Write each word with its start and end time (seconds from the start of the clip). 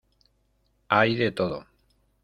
hay 0.89 1.13
de 1.13 1.31
todo. 1.31 1.67